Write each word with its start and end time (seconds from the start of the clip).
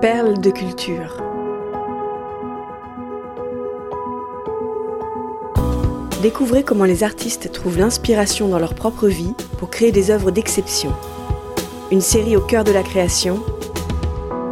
Perles 0.00 0.40
de 0.40 0.50
culture. 0.50 1.22
Découvrez 6.22 6.62
comment 6.62 6.84
les 6.84 7.04
artistes 7.04 7.52
trouvent 7.52 7.76
l'inspiration 7.76 8.48
dans 8.48 8.58
leur 8.58 8.74
propre 8.74 9.08
vie 9.08 9.34
pour 9.58 9.68
créer 9.68 9.92
des 9.92 10.10
œuvres 10.10 10.30
d'exception. 10.30 10.94
Une 11.90 12.00
série 12.00 12.34
au 12.34 12.40
cœur 12.40 12.64
de 12.64 12.72
la 12.72 12.82
création, 12.82 13.42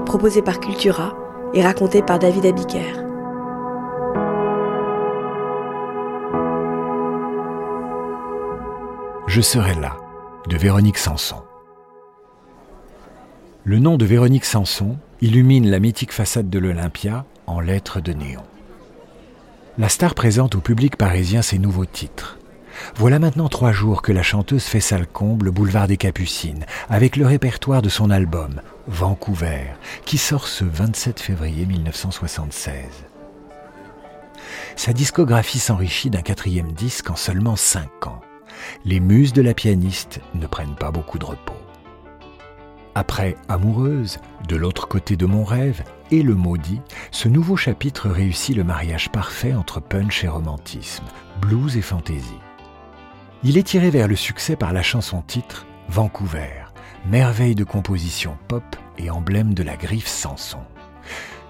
proposée 0.05 0.43
par 0.43 0.61
Cultura 0.61 1.17
et 1.55 1.63
racontée 1.63 2.03
par 2.03 2.19
David 2.19 2.45
Abiker. 2.45 2.93
Je 9.27 9.41
serai 9.41 9.75
là, 9.77 9.97
de 10.47 10.59
Véronique 10.59 10.99
Sanson. 10.99 11.48
Le 13.69 13.81
nom 13.81 13.99
de 13.99 14.07
Véronique 14.07 14.47
Sanson 14.47 14.97
illumine 15.21 15.69
la 15.69 15.79
mythique 15.79 16.15
façade 16.15 16.49
de 16.49 16.59
l'Olympia 16.59 17.27
en 17.47 17.61
lettres 17.61 18.01
de 18.01 18.15
néon. 18.15 18.43
La 19.77 19.91
star 19.91 20.15
présente 20.15 20.55
au 20.55 20.61
public 20.61 20.97
parisien 20.97 21.43
ses 21.43 21.59
nouveaux 21.59 21.85
titres. 21.85 22.39
Voilà 22.97 23.19
maintenant 23.19 23.51
trois 23.51 23.73
jours 23.73 24.01
que 24.01 24.11
la 24.11 24.23
chanteuse 24.23 24.65
fait 24.65 24.81
salle 24.81 25.07
comble 25.07 25.51
boulevard 25.51 25.87
des 25.87 25.99
Capucines 25.99 26.65
avec 26.89 27.15
le 27.17 27.27
répertoire 27.27 27.83
de 27.83 27.91
son 27.91 28.09
album 28.09 28.63
Vancouver 28.87 29.75
qui 30.07 30.17
sort 30.17 30.49
ce 30.49 30.65
27 30.65 31.21
février 31.21 31.67
1976. 31.67 32.73
Sa 34.77 34.95
discographie 34.95 35.59
s'enrichit 35.59 36.09
d'un 36.09 36.23
quatrième 36.23 36.73
disque 36.73 37.11
en 37.11 37.17
seulement 37.17 37.57
cinq 37.57 38.07
ans 38.07 38.23
les 38.87 38.99
muses 38.99 39.35
de 39.35 39.43
la 39.43 39.53
pianiste 39.53 40.21
ne 40.33 40.47
prennent 40.47 40.75
pas 40.75 40.91
beaucoup 40.91 41.19
de 41.19 41.27
repos. 41.27 41.58
Après 42.99 43.37
Amoureuse, 43.49 44.19
De 44.49 44.57
l'autre 44.57 44.89
côté 44.89 45.15
de 45.15 45.25
mon 45.25 45.45
rêve 45.45 45.85
et 46.11 46.21
Le 46.21 46.35
maudit, 46.35 46.81
ce 47.13 47.29
nouveau 47.29 47.57
chapitre 47.57 48.09
réussit 48.09 48.57
le 48.57 48.65
mariage 48.65 49.09
parfait 49.11 49.55
entre 49.55 49.79
punch 49.79 50.25
et 50.25 50.29
romantisme, 50.29 51.05
blues 51.41 51.77
et 51.77 51.81
fantaisie. 51.81 52.41
Il 53.45 53.57
est 53.57 53.63
tiré 53.63 53.91
vers 53.91 54.09
le 54.09 54.17
succès 54.17 54.57
par 54.57 54.73
la 54.73 54.83
chanson 54.83 55.23
titre 55.23 55.65
Vancouver, 55.89 56.65
merveille 57.09 57.55
de 57.55 57.63
composition 57.63 58.37
pop 58.49 58.65
et 58.99 59.11
emblème 59.11 59.55
de 59.55 59.63
la 59.63 59.77
griffe 59.77 60.09
Samson. 60.09 60.65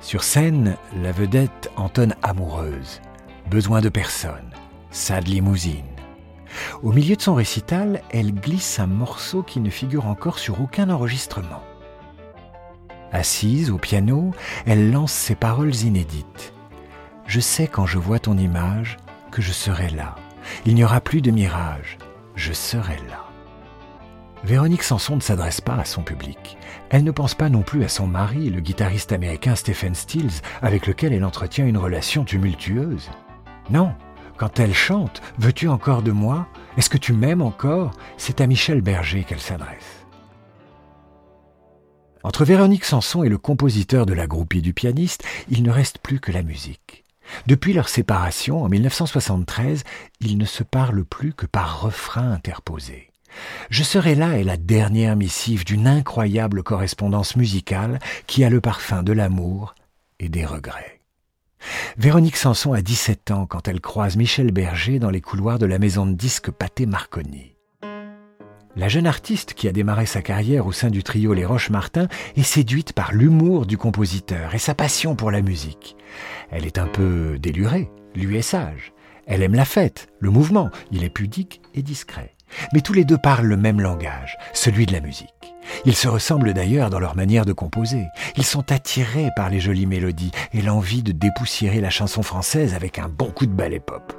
Sur 0.02 0.24
scène, 0.24 0.76
la 1.00 1.12
vedette 1.12 1.70
entonne 1.76 2.14
amoureuse, 2.22 3.00
besoin 3.50 3.80
de 3.80 3.88
personne, 3.88 4.50
sad 4.90 5.26
limousine, 5.26 5.97
au 6.82 6.92
milieu 6.92 7.16
de 7.16 7.22
son 7.22 7.34
récital, 7.34 8.02
elle 8.10 8.34
glisse 8.34 8.78
un 8.78 8.86
morceau 8.86 9.42
qui 9.42 9.60
ne 9.60 9.70
figure 9.70 10.06
encore 10.06 10.38
sur 10.38 10.60
aucun 10.60 10.90
enregistrement. 10.90 11.62
Assise 13.12 13.70
au 13.70 13.78
piano, 13.78 14.32
elle 14.66 14.90
lance 14.90 15.12
ces 15.12 15.34
paroles 15.34 15.74
inédites. 15.76 16.52
Je 17.26 17.40
sais 17.40 17.66
quand 17.66 17.86
je 17.86 17.98
vois 17.98 18.18
ton 18.18 18.36
image 18.36 18.96
que 19.30 19.42
je 19.42 19.52
serai 19.52 19.88
là. 19.90 20.16
Il 20.66 20.74
n'y 20.74 20.84
aura 20.84 21.00
plus 21.00 21.20
de 21.20 21.30
mirage. 21.30 21.98
Je 22.34 22.52
serai 22.52 22.96
là. 23.10 23.24
Véronique 24.44 24.82
Sanson 24.82 25.16
ne 25.16 25.20
s'adresse 25.20 25.60
pas 25.60 25.74
à 25.74 25.84
son 25.84 26.02
public. 26.02 26.56
Elle 26.90 27.04
ne 27.04 27.10
pense 27.10 27.34
pas 27.34 27.48
non 27.48 27.62
plus 27.62 27.82
à 27.84 27.88
son 27.88 28.06
mari, 28.06 28.50
le 28.50 28.60
guitariste 28.60 29.12
américain 29.12 29.56
Stephen 29.56 29.94
Stills, 29.94 30.40
avec 30.62 30.86
lequel 30.86 31.12
elle 31.12 31.24
entretient 31.24 31.66
une 31.66 31.76
relation 31.76 32.24
tumultueuse. 32.24 33.10
Non, 33.70 33.92
quand 34.38 34.60
elle 34.60 34.74
chante 34.74 35.20
Veux-tu 35.38 35.68
encore 35.68 36.02
de 36.02 36.12
moi? 36.12 36.46
Est-ce 36.76 36.88
que 36.88 36.96
tu 36.96 37.12
m'aimes 37.12 37.42
encore? 37.42 37.92
C'est 38.16 38.40
à 38.40 38.46
Michel 38.46 38.80
Berger 38.80 39.24
qu'elle 39.24 39.40
s'adresse. 39.40 40.06
Entre 42.22 42.44
Véronique 42.44 42.84
Sanson 42.84 43.22
et 43.22 43.28
le 43.28 43.38
compositeur 43.38 44.06
de 44.06 44.12
la 44.12 44.26
groupie 44.26 44.62
du 44.62 44.74
pianiste, 44.74 45.24
il 45.48 45.62
ne 45.62 45.70
reste 45.70 45.98
plus 45.98 46.20
que 46.20 46.32
la 46.32 46.42
musique. 46.42 47.04
Depuis 47.46 47.72
leur 47.72 47.88
séparation, 47.88 48.62
en 48.62 48.68
1973, 48.68 49.84
ils 50.20 50.38
ne 50.38 50.44
se 50.44 50.62
parlent 50.62 51.04
plus 51.04 51.32
que 51.32 51.46
par 51.46 51.80
refrain 51.80 52.32
interposé. 52.32 53.10
Je 53.70 53.82
serai 53.82 54.14
là 54.14 54.38
est 54.38 54.44
la 54.44 54.56
dernière 54.56 55.16
missive 55.16 55.64
d'une 55.64 55.86
incroyable 55.86 56.62
correspondance 56.62 57.36
musicale 57.36 57.98
qui 58.26 58.44
a 58.44 58.50
le 58.50 58.60
parfum 58.60 59.02
de 59.02 59.12
l'amour 59.12 59.74
et 60.18 60.28
des 60.28 60.44
regrets. 60.44 60.97
Véronique 61.98 62.36
Sanson 62.36 62.74
a 62.74 62.80
17 62.80 63.32
ans 63.32 63.46
quand 63.46 63.66
elle 63.66 63.80
croise 63.80 64.16
Michel 64.16 64.52
Berger 64.52 65.00
dans 65.00 65.10
les 65.10 65.20
couloirs 65.20 65.58
de 65.58 65.66
la 65.66 65.80
maison 65.80 66.06
de 66.06 66.12
disques 66.12 66.52
Pathé 66.52 66.86
Marconi. 66.86 67.56
La 68.76 68.86
jeune 68.86 69.08
artiste 69.08 69.54
qui 69.54 69.66
a 69.66 69.72
démarré 69.72 70.06
sa 70.06 70.22
carrière 70.22 70.68
au 70.68 70.70
sein 70.70 70.90
du 70.90 71.02
trio 71.02 71.34
Les 71.34 71.44
Roches-Martin 71.44 72.06
est 72.36 72.44
séduite 72.44 72.92
par 72.92 73.12
l'humour 73.12 73.66
du 73.66 73.76
compositeur 73.76 74.54
et 74.54 74.58
sa 74.58 74.76
passion 74.76 75.16
pour 75.16 75.32
la 75.32 75.42
musique. 75.42 75.96
Elle 76.52 76.66
est 76.66 76.78
un 76.78 76.86
peu 76.86 77.36
délurée, 77.36 77.90
lui 78.14 78.36
est 78.36 78.42
sage. 78.42 78.92
Elle 79.26 79.42
aime 79.42 79.56
la 79.56 79.64
fête, 79.64 80.06
le 80.20 80.30
mouvement, 80.30 80.70
il 80.92 81.02
est 81.02 81.10
pudique 81.10 81.60
et 81.74 81.82
discret. 81.82 82.36
Mais 82.72 82.80
tous 82.80 82.92
les 82.92 83.04
deux 83.04 83.18
parlent 83.18 83.46
le 83.46 83.56
même 83.56 83.80
langage, 83.80 84.38
celui 84.52 84.86
de 84.86 84.92
la 84.92 85.00
musique. 85.00 85.52
Ils 85.84 85.96
se 85.96 86.08
ressemblent 86.08 86.54
d'ailleurs 86.54 86.90
dans 86.90 86.98
leur 86.98 87.16
manière 87.16 87.44
de 87.44 87.52
composer. 87.52 88.06
Ils 88.36 88.44
sont 88.44 88.72
attirés 88.72 89.30
par 89.36 89.50
les 89.50 89.60
jolies 89.60 89.86
mélodies 89.86 90.32
et 90.52 90.62
l'envie 90.62 91.02
de 91.02 91.12
dépoussiérer 91.12 91.80
la 91.80 91.90
chanson 91.90 92.22
française 92.22 92.74
avec 92.74 92.98
un 92.98 93.08
bon 93.08 93.30
coup 93.30 93.46
de 93.46 93.52
ballet 93.52 93.80
pop. 93.80 94.12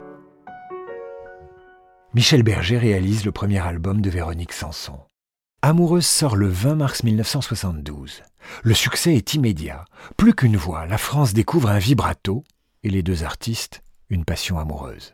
Michel 2.14 2.44
Berger 2.44 2.78
réalise 2.78 3.25
le 3.25 3.31
premier 3.31 3.59
album 3.59 4.02
de 4.02 4.09
Véronique 4.09 4.53
Sanson. 4.53 5.00
Amoureuse 5.62 6.08
sort 6.08 6.36
le 6.36 6.47
20 6.47 6.75
mars 6.75 7.03
1972. 7.03 8.24
Le 8.64 8.74
succès 8.74 9.16
est 9.16 9.34
immédiat. 9.34 9.86
Plus 10.18 10.34
qu'une 10.34 10.58
voix, 10.58 10.86
la 10.86 10.97
France 10.97 11.34
découvre 11.34 11.70
un 11.70 11.80
vibrato 11.80 12.44
et 12.84 12.90
les 12.90 13.03
deux 13.03 13.24
artistes 13.24 13.81
une 14.09 14.26
passion 14.26 14.58
amoureuse. 14.58 15.14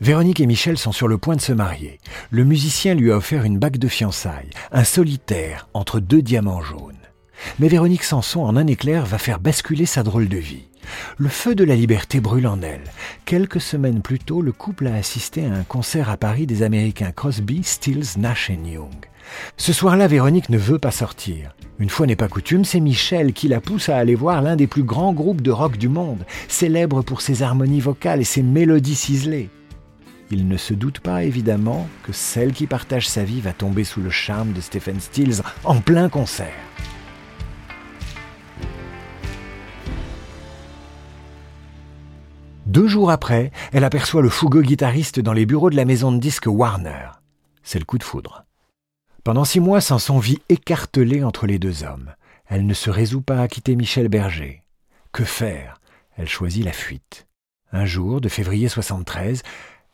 Véronique 0.00 0.40
et 0.40 0.46
Michel 0.46 0.76
sont 0.76 0.92
sur 0.92 1.06
le 1.06 1.18
point 1.18 1.36
de 1.36 1.40
se 1.40 1.52
marier. 1.52 2.00
Le 2.30 2.44
musicien 2.44 2.94
lui 2.94 3.12
a 3.12 3.16
offert 3.16 3.44
une 3.44 3.58
bague 3.58 3.78
de 3.78 3.88
fiançailles, 3.88 4.50
un 4.72 4.84
solitaire 4.84 5.68
entre 5.72 6.00
deux 6.00 6.20
diamants 6.20 6.62
jaunes. 6.62 6.94
Mais 7.58 7.68
Véronique 7.68 8.02
Sanson, 8.02 8.42
en 8.42 8.56
un 8.56 8.66
éclair, 8.66 9.06
va 9.06 9.18
faire 9.18 9.38
basculer 9.38 9.86
sa 9.86 10.02
drôle 10.02 10.28
de 10.28 10.36
vie. 10.36 10.68
Le 11.16 11.28
feu 11.28 11.54
de 11.54 11.64
la 11.64 11.76
liberté 11.76 12.20
brûle 12.20 12.48
en 12.48 12.60
elle. 12.60 12.82
Quelques 13.24 13.60
semaines 13.60 14.02
plus 14.02 14.18
tôt, 14.18 14.42
le 14.42 14.52
couple 14.52 14.88
a 14.88 14.94
assisté 14.94 15.46
à 15.46 15.54
un 15.54 15.62
concert 15.62 16.10
à 16.10 16.16
Paris 16.16 16.46
des 16.46 16.62
Américains 16.62 17.12
Crosby, 17.12 17.62
Stills, 17.62 18.18
Nash 18.18 18.50
et 18.50 18.54
Young. 18.54 18.92
Ce 19.56 19.72
soir-là, 19.72 20.08
Véronique 20.08 20.50
ne 20.50 20.58
veut 20.58 20.78
pas 20.78 20.90
sortir. 20.90 21.54
Une 21.78 21.88
fois 21.88 22.06
n'est 22.06 22.16
pas 22.16 22.28
coutume, 22.28 22.64
c'est 22.64 22.80
Michel 22.80 23.32
qui 23.32 23.48
la 23.48 23.60
pousse 23.60 23.88
à 23.88 23.96
aller 23.96 24.14
voir 24.14 24.42
l'un 24.42 24.56
des 24.56 24.66
plus 24.66 24.82
grands 24.82 25.12
groupes 25.12 25.40
de 25.40 25.50
rock 25.50 25.78
du 25.78 25.88
monde, 25.88 26.26
célèbre 26.48 27.02
pour 27.02 27.20
ses 27.20 27.42
harmonies 27.42 27.80
vocales 27.80 28.20
et 28.20 28.24
ses 28.24 28.42
mélodies 28.42 28.96
ciselées. 28.96 29.50
Il 30.30 30.48
ne 30.48 30.56
se 30.56 30.74
doute 30.74 31.00
pas 31.00 31.24
évidemment 31.24 31.88
que 32.02 32.12
celle 32.12 32.52
qui 32.52 32.66
partage 32.66 33.08
sa 33.08 33.24
vie 33.24 33.40
va 33.40 33.52
tomber 33.52 33.84
sous 33.84 34.00
le 34.00 34.10
charme 34.10 34.52
de 34.52 34.60
Stephen 34.60 35.00
Stills 35.00 35.42
en 35.64 35.80
plein 35.80 36.08
concert. 36.08 36.54
Deux 42.66 42.88
jours 42.88 43.10
après, 43.10 43.52
elle 43.72 43.84
aperçoit 43.84 44.22
le 44.22 44.30
fougueux 44.30 44.62
guitariste 44.62 45.20
dans 45.20 45.34
les 45.34 45.46
bureaux 45.46 45.70
de 45.70 45.76
la 45.76 45.84
maison 45.84 46.10
de 46.10 46.18
disques 46.18 46.46
Warner. 46.48 47.10
C'est 47.62 47.78
le 47.78 47.84
coup 47.84 47.98
de 47.98 48.02
foudre. 48.02 48.46
Pendant 49.22 49.44
six 49.44 49.60
mois, 49.60 49.80
Sanson 49.80 50.18
vit 50.18 50.40
écartelée 50.48 51.22
entre 51.22 51.46
les 51.46 51.58
deux 51.58 51.84
hommes. 51.84 52.14
Elle 52.46 52.66
ne 52.66 52.74
se 52.74 52.90
résout 52.90 53.22
pas 53.22 53.40
à 53.40 53.48
quitter 53.48 53.76
Michel 53.76 54.08
Berger. 54.08 54.62
Que 55.12 55.24
faire? 55.24 55.80
Elle 56.16 56.28
choisit 56.28 56.64
la 56.64 56.72
fuite. 56.72 57.26
Un 57.70 57.86
jour, 57.86 58.20
de 58.20 58.28
février 58.28 58.68
73, 58.68 59.42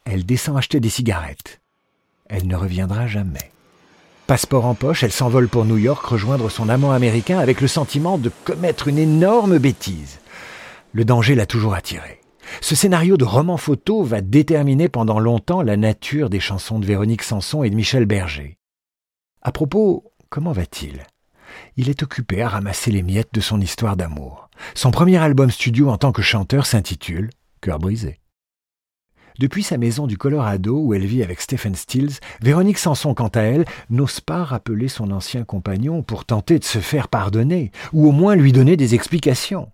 elle 0.05 0.25
descend 0.25 0.57
acheter 0.57 0.81
des 0.81 0.89
cigarettes. 0.89 1.61
Elle 2.29 2.47
ne 2.47 2.57
reviendra 2.57 3.07
jamais. 3.07 3.51
Passeport 4.27 4.65
en 4.65 4.75
poche, 4.75 5.03
elle 5.03 5.13
s'envole 5.13 5.49
pour 5.49 5.65
New 5.65 5.77
York 5.77 6.05
rejoindre 6.05 6.51
son 6.51 6.69
amant 6.69 6.93
américain 6.93 7.39
avec 7.41 7.61
le 7.61 7.67
sentiment 7.67 8.17
de 8.17 8.31
commettre 8.45 8.87
une 8.87 8.99
énorme 8.99 9.59
bêtise. 9.59 10.21
Le 10.93 11.05
danger 11.05 11.35
l'a 11.35 11.47
toujours 11.47 11.75
attirée. 11.75 12.21
Ce 12.61 12.75
scénario 12.75 13.17
de 13.17 13.25
roman 13.25 13.57
photo 13.57 14.03
va 14.03 14.21
déterminer 14.21 14.89
pendant 14.89 15.19
longtemps 15.19 15.63
la 15.63 15.77
nature 15.77 16.31
des 16.31 16.41
chansons 16.41 16.79
de 16.79 16.87
Véronique 16.87 17.23
Sanson 17.23 17.63
et 17.65 17.71
de 17.71 17.75
Michel 17.75 18.07
Berger. 18.07 18.59
À 19.43 19.51
propos, 19.51 20.13
comment 20.29 20.53
va-t-il? 20.53 21.03
Il 21.77 21.89
est 21.89 22.03
occupé 22.03 22.43
à 22.43 22.49
ramasser 22.49 22.93
les 22.93 23.03
miettes 23.03 23.35
de 23.35 23.41
son 23.41 23.61
histoire 23.61 23.97
d'amour. 23.97 24.49
Son 24.75 24.91
premier 24.91 25.17
album 25.17 25.51
studio 25.51 25.89
en 25.91 25.97
tant 25.97 26.13
que 26.13 26.23
chanteur 26.23 26.67
s'intitule 26.67 27.31
Cœur 27.61 27.79
brisé. 27.79 28.20
Depuis 29.39 29.63
sa 29.63 29.79
maison 29.79 30.07
du 30.07 30.19
Colorado 30.19 30.79
où 30.79 30.95
elle 30.95 31.07
vit 31.07 31.23
avec 31.23 31.41
Stephen 31.41 31.75
Stills, 31.75 32.19
Véronique 32.43 32.79
Sanson, 32.79 33.15
quant 33.15 33.29
à 33.29 33.41
elle, 33.41 33.65
n'ose 33.89 34.21
pas 34.21 34.45
rappeler 34.45 34.89
son 34.89 35.11
ancien 35.11 35.45
compagnon 35.45 36.03
pour 36.03 36.25
tenter 36.25 36.59
de 36.59 36.65
se 36.65 36.79
faire 36.79 37.09
pardonner, 37.09 37.71
ou 37.93 38.09
au 38.09 38.13
moins 38.13 38.35
lui 38.35 38.53
donner 38.53 38.77
des 38.77 38.95
explications. 38.95 39.71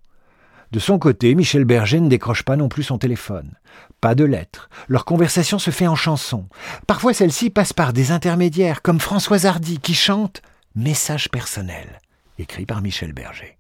De 0.73 0.79
son 0.79 0.99
côté, 0.99 1.35
Michel 1.35 1.65
Berger 1.65 2.01
ne 2.01 2.09
décroche 2.09 2.43
pas 2.43 2.57
non 2.57 2.69
plus 2.69 2.83
son 2.83 2.99
téléphone. 2.99 3.53
Pas 4.01 4.15
de 4.15 4.25
lettres. 4.25 4.69
Leur 4.89 5.05
conversation 5.05 5.59
se 5.59 5.71
fait 5.71 5.87
en 5.87 5.97
chanson. 5.97 6.47
Parfois 6.87 7.15
celle-ci 7.15 7.51
passe 7.51 7.73
par 7.73 7.93
des 7.93 8.11
intermédiaires, 8.11 8.83
comme 8.83 9.01
Françoise 9.01 9.47
Hardy, 9.47 9.79
qui 9.79 9.95
chante 9.95 10.43
Message 10.75 11.31
personnel, 11.31 12.01
écrit 12.39 12.67
par 12.67 12.83
Michel 12.83 13.13
Berger. 13.13 13.56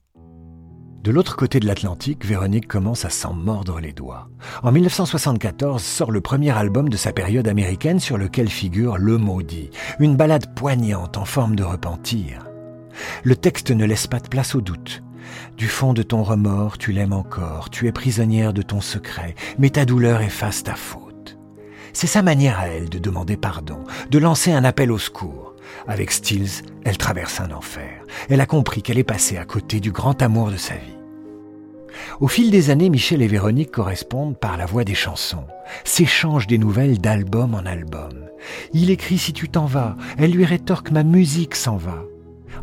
De 1.06 1.12
l'autre 1.12 1.37
côté 1.37 1.61
de 1.61 1.69
l'Atlantique, 1.69 2.26
Véronique 2.26 2.67
commence 2.67 3.05
à 3.05 3.11
s'en 3.11 3.32
mordre 3.32 3.79
les 3.79 3.93
doigts. 3.93 4.29
En 4.64 4.73
1974 4.73 5.81
sort 5.81 6.11
le 6.11 6.20
premier 6.20 6.50
album 6.50 6.88
de 6.88 6.97
sa 6.97 7.12
période 7.12 7.47
américaine 7.47 8.00
sur 8.00 8.19
lequel 8.19 8.49
figure 8.49 8.99
Le 8.99 9.17
Maudit, 9.17 9.70
une 10.00 10.17
ballade 10.17 10.53
poignante 10.56 11.17
en 11.17 11.25
forme 11.25 11.55
de 11.55 11.62
repentir. 11.62 12.49
Le 13.23 13.37
texte 13.37 13.70
ne 13.70 13.85
laisse 13.85 14.08
pas 14.08 14.19
de 14.19 14.26
place 14.26 14.56
au 14.56 14.61
doute. 14.61 15.05
Du 15.56 15.69
fond 15.69 15.93
de 15.93 16.03
ton 16.03 16.25
remords, 16.25 16.76
tu 16.76 16.91
l'aimes 16.91 17.12
encore, 17.12 17.70
tu 17.70 17.87
es 17.87 17.93
prisonnière 17.93 18.53
de 18.53 18.62
ton 18.62 18.81
secret, 18.81 19.37
mais 19.61 19.70
ta 19.70 19.85
douleur 19.85 20.23
efface 20.23 20.64
ta 20.64 20.75
faute. 20.75 21.38
C'est 21.93 22.08
sa 22.08 22.23
manière 22.23 22.58
à 22.58 22.67
elle 22.67 22.88
de 22.88 22.99
demander 22.99 23.37
pardon, 23.37 23.85
de 24.11 24.19
lancer 24.19 24.50
un 24.50 24.64
appel 24.64 24.91
au 24.91 24.99
secours. 24.99 25.55
Avec 25.87 26.11
Stills, 26.11 26.64
elle 26.85 26.99
traverse 26.99 27.38
un 27.38 27.53
enfer. 27.53 28.03
Elle 28.29 28.41
a 28.41 28.47
compris 28.47 28.82
qu'elle 28.82 28.99
est 28.99 29.05
passée 29.05 29.37
à 29.37 29.44
côté 29.44 29.79
du 29.79 29.93
grand 29.93 30.20
amour 30.20 30.50
de 30.50 30.56
sa 30.56 30.75
vie. 30.75 30.95
Au 32.20 32.28
fil 32.28 32.50
des 32.50 32.70
années, 32.70 32.90
Michel 32.90 33.22
et 33.22 33.26
Véronique 33.26 33.70
correspondent 33.70 34.38
par 34.38 34.56
la 34.56 34.66
voix 34.66 34.84
des 34.84 34.94
chansons, 34.94 35.44
s'échangent 35.84 36.46
des 36.46 36.58
nouvelles 36.58 37.00
d'album 37.00 37.54
en 37.54 37.66
album. 37.66 38.26
Il 38.72 38.90
écrit 38.90 39.19
Si 39.19 39.32
tu 39.32 39.48
t'en 39.48 39.66
vas, 39.66 39.96
elle 40.19 40.32
lui 40.32 40.44
rétorque 40.44 40.90
Ma 40.90 41.02
musique 41.02 41.54
s'en 41.54 41.76
va. 41.76 42.04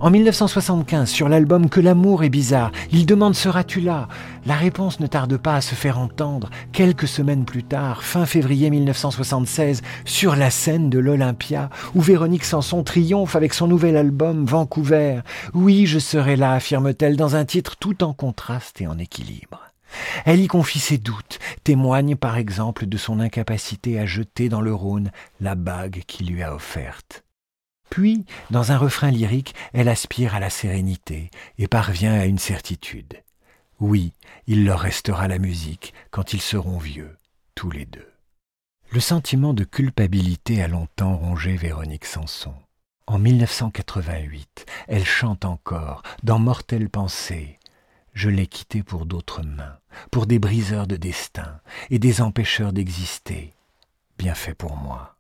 En 0.04 0.10
1975, 0.10 1.10
sur 1.10 1.30
l'album 1.30 1.70
Que 1.70 1.80
l'amour 1.80 2.26
est 2.26 2.30
bizarre, 2.30 2.74
il 2.92 3.06
demande 3.06 3.36
Seras-tu 3.36 3.80
là? 3.80 4.10
La 4.46 4.56
réponse 4.56 5.00
ne 5.00 5.08
tarde 5.08 5.38
pas 5.38 5.56
à 5.56 5.62
se 5.62 5.76
faire 5.76 5.98
entendre. 5.98 6.50
Quelques 6.74 7.08
semaines 7.08 7.46
plus 7.46 7.64
tard, 7.64 8.04
fin 8.04 8.26
février 8.26 8.70
1976, 8.70 9.82
sur 10.04 10.36
la 10.36 10.50
scène 10.50 10.90
de 10.90 11.00
l'Olympia, 11.00 11.70
où 11.96 12.02
Véronique 12.02 12.44
Sanson 12.44 12.84
triomphe 12.84 13.38
avec 13.38 13.54
son 13.54 13.68
nouvel 13.68 13.96
album 13.96 14.46
Vancouver. 14.46 15.22
Oui, 15.54 15.86
je 15.86 16.00
serai 16.00 16.36
là, 16.36 16.52
affirme-t-elle 16.52 17.16
dans 17.16 17.38
un 17.38 17.46
titre 17.46 17.78
tout 17.78 18.04
en 18.04 18.12
contraste 18.12 18.82
et 18.82 18.88
en 18.88 18.98
équilibre. 18.98 19.62
Elle 20.26 20.42
y 20.42 20.48
confie 20.48 20.80
ses 20.80 20.98
doutes, 20.98 21.40
témoigne 21.64 22.18
par 22.18 22.36
exemple 22.36 22.88
de 22.88 22.98
son 22.98 23.22
incapacité 23.22 24.02
à 24.02 24.06
jeter 24.06 24.50
dans 24.50 24.60
le 24.60 24.74
Rhône 24.74 25.12
la 25.40 25.56
bague 25.56 26.04
qu'il 26.06 26.28
lui 26.28 26.44
a 26.44 26.54
offerte. 26.54 27.24
Puis, 27.94 28.26
dans 28.50 28.72
un 28.72 28.78
refrain 28.80 29.12
lyrique, 29.12 29.54
elle 29.72 29.88
aspire 29.88 30.34
à 30.34 30.40
la 30.40 30.50
sérénité 30.50 31.30
et 31.60 31.68
parvient 31.68 32.16
à 32.16 32.26
une 32.26 32.40
certitude. 32.40 33.22
Oui, 33.80 34.14
il 34.48 34.66
leur 34.66 34.80
restera 34.80 35.28
la 35.28 35.38
musique 35.38 35.94
quand 36.10 36.34
ils 36.34 36.42
seront 36.42 36.80
vieux, 36.80 37.16
tous 37.54 37.70
les 37.70 37.86
deux. 37.86 38.12
Le 38.90 39.00
sentiment 39.00 39.54
de 39.54 39.64
culpabilité 39.64 40.64
a 40.64 40.68
longtemps 40.68 41.16
rongé 41.16 41.56
Véronique 41.56 42.06
Sanson. 42.06 42.56
En 43.06 43.20
1988, 43.20 44.66
elle 44.88 45.06
chante 45.06 45.46
encore, 45.46 46.02
dans 46.24 46.40
Mortelle 46.40 46.90
Pensée, 46.90 47.60
Je 48.14 48.32
l'ai 48.32 48.48
quitté 48.48 48.82
pour 48.82 49.06
d'autres 49.06 49.44
mains, 49.44 49.78
pour 50.10 50.26
des 50.26 50.40
briseurs 50.40 50.88
de 50.88 50.96
destin 50.96 51.60
et 51.92 52.00
des 52.00 52.22
empêcheurs 52.22 52.74
d'exister. 52.74 53.54
Bien 54.18 54.34
fait 54.34 54.56
pour 54.56 54.78
moi. 54.78 55.16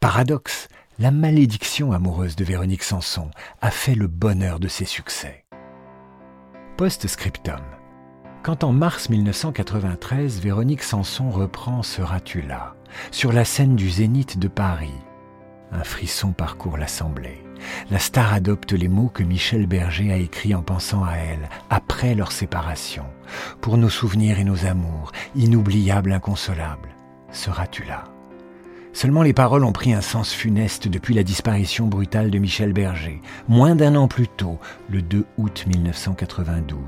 Paradoxe, 0.00 0.68
la 1.00 1.10
malédiction 1.10 1.92
amoureuse 1.92 2.36
de 2.36 2.44
Véronique 2.44 2.82
Sanson 2.82 3.30
a 3.62 3.70
fait 3.70 3.94
le 3.94 4.06
bonheur 4.06 4.60
de 4.60 4.68
ses 4.68 4.84
succès. 4.84 5.46
Post-scriptum. 6.76 7.62
Quand 8.42 8.64
en 8.64 8.72
mars 8.72 9.08
1993, 9.08 10.40
Véronique 10.40 10.82
Sanson 10.82 11.30
reprend 11.30 11.82
Seras-tu 11.82 12.42
là 12.42 12.74
sur 13.10 13.32
la 13.32 13.46
scène 13.46 13.76
du 13.76 13.88
Zénith 13.88 14.38
de 14.38 14.48
Paris, 14.48 14.92
un 15.72 15.84
frisson 15.84 16.32
parcourt 16.32 16.76
l'assemblée. 16.76 17.42
La 17.90 17.98
star 17.98 18.34
adopte 18.34 18.72
les 18.72 18.88
mots 18.88 19.08
que 19.08 19.22
Michel 19.22 19.66
Berger 19.66 20.12
a 20.12 20.16
écrits 20.16 20.54
en 20.54 20.62
pensant 20.62 21.04
à 21.04 21.14
elle, 21.14 21.48
après 21.70 22.14
leur 22.14 22.32
séparation. 22.32 23.06
Pour 23.62 23.78
nos 23.78 23.90
souvenirs 23.90 24.38
et 24.38 24.44
nos 24.44 24.66
amours, 24.66 25.12
inoubliables, 25.34 26.12
inconsolables, 26.12 26.90
seras-tu 27.30 27.84
là 27.84 28.04
Seulement 28.92 29.22
les 29.22 29.32
paroles 29.32 29.64
ont 29.64 29.72
pris 29.72 29.94
un 29.94 30.00
sens 30.00 30.32
funeste 30.32 30.88
depuis 30.88 31.14
la 31.14 31.22
disparition 31.22 31.86
brutale 31.86 32.30
de 32.30 32.38
Michel 32.38 32.72
Berger, 32.72 33.20
moins 33.48 33.76
d'un 33.76 33.94
an 33.94 34.08
plus 34.08 34.28
tôt, 34.28 34.58
le 34.90 35.00
2 35.00 35.24
août 35.38 35.64
1992. 35.66 36.78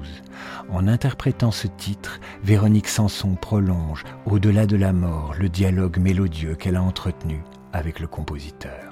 En 0.70 0.88
interprétant 0.88 1.52
ce 1.52 1.68
titre, 1.68 2.20
Véronique 2.42 2.88
Sanson 2.88 3.34
prolonge, 3.34 4.04
au-delà 4.26 4.66
de 4.66 4.76
la 4.76 4.92
mort, 4.92 5.34
le 5.38 5.48
dialogue 5.48 5.98
mélodieux 5.98 6.54
qu'elle 6.54 6.76
a 6.76 6.82
entretenu 6.82 7.40
avec 7.72 8.00
le 8.00 8.08
compositeur. 8.08 8.91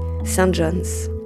St. 0.23 0.53
John's. 0.53 1.20